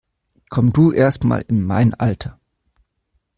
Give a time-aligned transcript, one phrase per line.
[0.49, 2.39] Komm du erst mal in mein Alter!